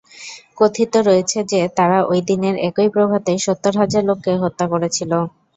[0.57, 5.11] কথিত রয়েছে যে, তারা ঐ দিনের একই প্রভাতে সত্তর হাজার লোককে হত্যা করেছিল।